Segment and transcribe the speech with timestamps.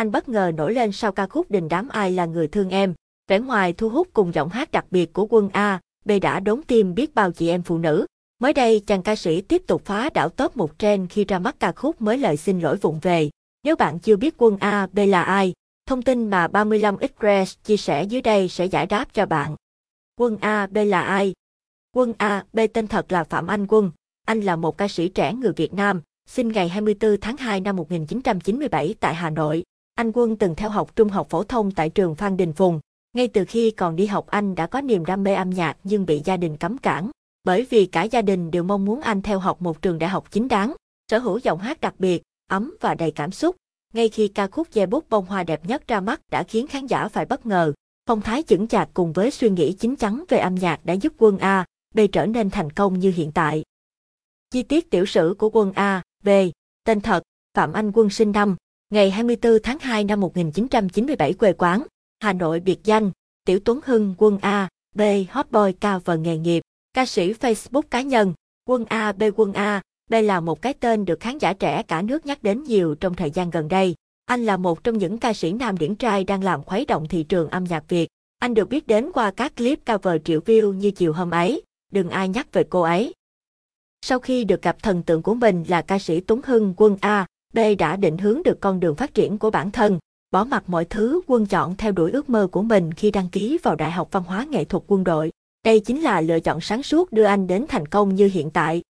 [0.00, 2.94] anh bất ngờ nổi lên sau ca khúc Đình đám ai là người thương em.
[3.28, 6.62] Vẻ ngoài thu hút cùng giọng hát đặc biệt của quân A, B đã đốn
[6.62, 8.06] tim biết bao chị em phụ nữ.
[8.38, 11.56] Mới đây, chàng ca sĩ tiếp tục phá đảo top một trend khi ra mắt
[11.60, 13.30] ca khúc mới lời xin lỗi vụng về.
[13.64, 15.52] Nếu bạn chưa biết quân A, B là ai,
[15.86, 19.56] thông tin mà 35 Express chia sẻ dưới đây sẽ giải đáp cho bạn.
[20.20, 21.32] Quân A, B là ai?
[21.96, 23.90] Quân A, B tên thật là Phạm Anh Quân.
[24.26, 27.76] Anh là một ca sĩ trẻ người Việt Nam, sinh ngày 24 tháng 2 năm
[27.76, 29.62] 1997 tại Hà Nội.
[30.00, 32.80] Anh Quân từng theo học trung học phổ thông tại trường Phan Đình Phùng.
[33.16, 36.06] Ngay từ khi còn đi học anh đã có niềm đam mê âm nhạc nhưng
[36.06, 37.10] bị gia đình cấm cản.
[37.44, 40.30] Bởi vì cả gia đình đều mong muốn anh theo học một trường đại học
[40.30, 40.74] chính đáng,
[41.10, 43.56] sở hữu giọng hát đặc biệt, ấm và đầy cảm xúc.
[43.94, 46.86] Ngay khi ca khúc Dây bút bông hoa đẹp nhất ra mắt đã khiến khán
[46.86, 47.72] giả phải bất ngờ.
[48.06, 51.12] Phong thái chững chạc cùng với suy nghĩ chín chắn về âm nhạc đã giúp
[51.18, 53.62] quân A, B trở nên thành công như hiện tại.
[54.50, 56.28] Chi tiết tiểu sử của quân A, B,
[56.84, 57.22] tên thật,
[57.54, 58.56] Phạm Anh Quân sinh năm,
[58.90, 61.82] ngày 24 tháng 2 năm 1997 quê quán,
[62.20, 63.10] Hà Nội biệt danh,
[63.44, 67.82] Tiểu Tuấn Hưng quân A, B hot boy cao vờ nghề nghiệp, ca sĩ Facebook
[67.82, 68.34] cá nhân,
[68.68, 72.02] quân A B quân A, B là một cái tên được khán giả trẻ cả
[72.02, 73.94] nước nhắc đến nhiều trong thời gian gần đây.
[74.26, 77.22] Anh là một trong những ca sĩ nam điển trai đang làm khuấy động thị
[77.22, 78.08] trường âm nhạc Việt.
[78.38, 82.10] Anh được biết đến qua các clip cover triệu view như chiều hôm ấy, đừng
[82.10, 83.14] ai nhắc về cô ấy.
[84.02, 87.26] Sau khi được gặp thần tượng của mình là ca sĩ Tuấn Hưng quân A,
[87.52, 89.98] B đã định hướng được con đường phát triển của bản thân,
[90.30, 93.58] bỏ mặc mọi thứ quân chọn theo đuổi ước mơ của mình khi đăng ký
[93.62, 95.32] vào Đại học Văn hóa Nghệ thuật Quân đội.
[95.64, 98.82] Đây chính là lựa chọn sáng suốt đưa anh đến thành công như hiện tại.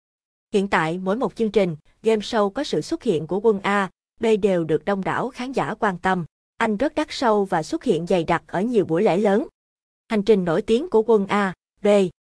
[0.54, 3.90] Hiện tại, mỗi một chương trình, game show có sự xuất hiện của quân A,
[4.20, 6.24] B đều được đông đảo khán giả quan tâm.
[6.56, 9.46] Anh rất đắt sâu và xuất hiện dày đặc ở nhiều buổi lễ lớn.
[10.08, 11.86] Hành trình nổi tiếng của quân A, B,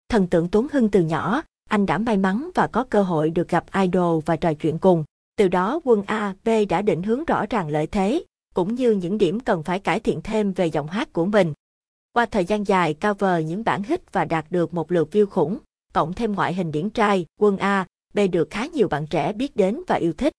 [0.09, 3.49] thần tượng Tuấn Hưng từ nhỏ, anh đã may mắn và có cơ hội được
[3.49, 5.05] gặp idol và trò chuyện cùng.
[5.37, 9.19] Từ đó quân A, B đã định hướng rõ ràng lợi thế, cũng như những
[9.19, 11.53] điểm cần phải cải thiện thêm về giọng hát của mình.
[12.13, 15.59] Qua thời gian dài cover những bản hit và đạt được một lượt view khủng,
[15.93, 19.57] cộng thêm ngoại hình điển trai, quân A, B được khá nhiều bạn trẻ biết
[19.57, 20.33] đến và yêu thích.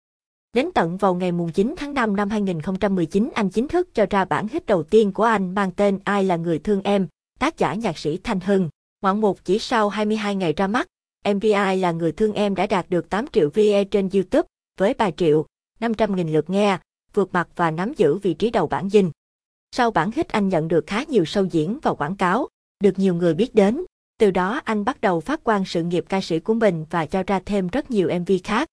[0.53, 4.47] Đến tận vào ngày 9 tháng 5 năm 2019 anh chính thức cho ra bản
[4.47, 7.07] hit đầu tiên của anh mang tên Ai là người thương em,
[7.39, 8.69] tác giả nhạc sĩ Thanh Hưng.
[9.01, 10.87] Ngoạn mục chỉ sau 22 ngày ra mắt,
[11.35, 14.93] mv ai là người thương em đã đạt được 8 triệu VE trên YouTube với
[14.93, 15.45] 3 triệu
[15.79, 16.77] 500 nghìn lượt nghe,
[17.13, 19.11] vượt mặt và nắm giữ vị trí đầu bảng dinh.
[19.71, 22.47] Sau bản hit anh nhận được khá nhiều sâu diễn và quảng cáo,
[22.83, 23.81] được nhiều người biết đến.
[24.19, 27.23] Từ đó anh bắt đầu phát quan sự nghiệp ca sĩ của mình và cho
[27.27, 28.67] ra thêm rất nhiều MV khác.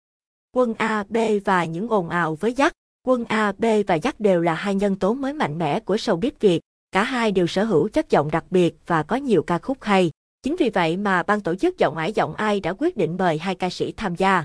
[0.53, 2.73] Quân A, B và những ồn ào với dắt.
[3.07, 6.31] Quân A, B và dắt đều là hai nhân tố mới mạnh mẽ của showbiz
[6.41, 6.61] Việt.
[6.93, 10.11] Cả hai đều sở hữu chất giọng đặc biệt và có nhiều ca khúc hay.
[10.43, 13.39] Chính vì vậy mà ban tổ chức giọng ải giọng ai đã quyết định mời
[13.39, 14.45] hai ca sĩ tham gia.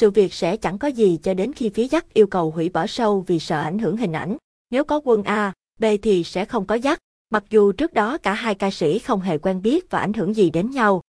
[0.00, 2.84] Sự việc sẽ chẳng có gì cho đến khi phía dắt yêu cầu hủy bỏ
[2.84, 4.36] show vì sợ ảnh hưởng hình ảnh.
[4.70, 6.98] Nếu có quân A, B thì sẽ không có dắt,
[7.30, 10.36] mặc dù trước đó cả hai ca sĩ không hề quen biết và ảnh hưởng
[10.36, 11.02] gì đến nhau.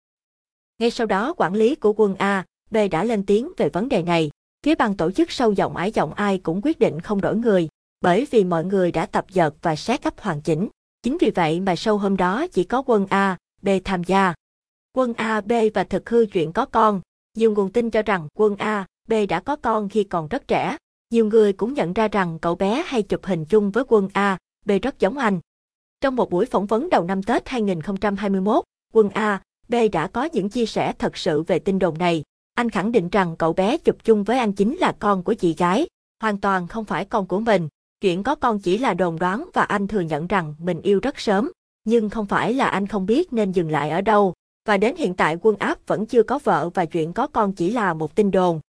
[0.80, 4.04] Ngay sau đó quản lý của quân A, B đã lên tiếng về vấn đề
[4.04, 4.32] này.
[4.64, 7.70] Phía ban tổ chức sâu giọng ái giọng ai cũng quyết định không đổi người,
[8.02, 10.68] bởi vì mọi người đã tập dợt và xét cấp hoàn chỉnh.
[11.04, 14.34] Chính vì vậy mà sâu hôm đó chỉ có quân A, B tham gia.
[14.94, 17.02] Quân A, B và thực hư chuyện có con.
[17.36, 20.78] Nhiều nguồn tin cho rằng quân A, B đã có con khi còn rất trẻ.
[21.10, 24.38] Nhiều người cũng nhận ra rằng cậu bé hay chụp hình chung với quân A,
[24.66, 25.40] B rất giống anh.
[26.02, 28.64] Trong một buổi phỏng vấn đầu năm Tết 2021,
[28.94, 32.24] quân A, B đã có những chia sẻ thật sự về tin đồn này.
[32.56, 35.54] Anh khẳng định rằng cậu bé chụp chung với anh chính là con của chị
[35.54, 35.88] gái,
[36.22, 37.68] hoàn toàn không phải con của mình.
[38.02, 41.20] Chuyện có con chỉ là đồn đoán và anh thừa nhận rằng mình yêu rất
[41.20, 41.52] sớm,
[41.86, 44.34] nhưng không phải là anh không biết nên dừng lại ở đâu.
[44.66, 47.72] Và đến hiện tại quân áp vẫn chưa có vợ và chuyện có con chỉ
[47.72, 48.60] là một tin đồn.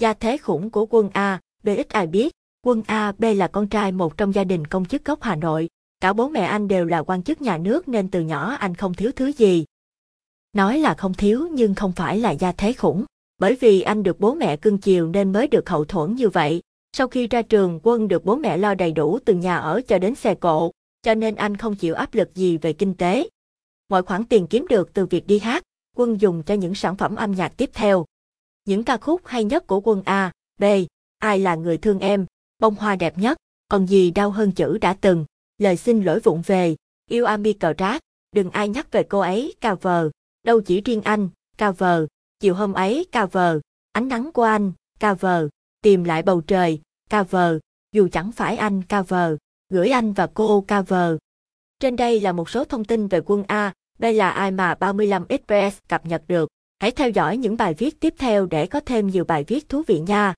[0.00, 2.32] Gia thế khủng của quân A, B ít ai biết,
[2.66, 5.68] quân A, B là con trai một trong gia đình công chức gốc Hà Nội.
[6.00, 8.94] Cả bố mẹ anh đều là quan chức nhà nước nên từ nhỏ anh không
[8.94, 9.64] thiếu thứ gì.
[10.52, 13.04] Nói là không thiếu nhưng không phải là gia thế khủng,
[13.38, 16.60] bởi vì anh được bố mẹ cưng chiều nên mới được hậu thuẫn như vậy.
[16.96, 19.98] Sau khi ra trường, quân được bố mẹ lo đầy đủ từ nhà ở cho
[19.98, 20.70] đến xe cộ,
[21.02, 23.28] cho nên anh không chịu áp lực gì về kinh tế.
[23.92, 25.62] Mọi khoản tiền kiếm được từ việc đi hát,
[25.96, 28.04] quân dùng cho những sản phẩm âm nhạc tiếp theo.
[28.64, 30.64] Những ca khúc hay nhất của quân A, B,
[31.18, 32.26] Ai là người thương em,
[32.58, 33.36] bông hoa đẹp nhất,
[33.68, 35.24] còn gì đau hơn chữ đã từng,
[35.58, 36.76] lời xin lỗi vụng về,
[37.10, 38.00] yêu Ami cờ rác,
[38.32, 40.10] đừng ai nhắc về cô ấy, cao vờ,
[40.42, 41.28] đâu chỉ riêng anh,
[41.58, 42.06] cao vờ,
[42.40, 43.60] chiều hôm ấy, cao vờ,
[43.92, 45.48] ánh nắng của anh, cao vờ,
[45.82, 46.80] tìm lại bầu trời,
[47.10, 47.58] cao vờ,
[47.92, 49.36] dù chẳng phải anh, cao vờ,
[49.70, 51.18] gửi anh và cô, cao vờ.
[51.80, 53.72] Trên đây là một số thông tin về quân A,
[54.02, 56.48] đây là ai mà 35 Express cập nhật được.
[56.80, 59.82] Hãy theo dõi những bài viết tiếp theo để có thêm nhiều bài viết thú
[59.86, 60.34] vị nha.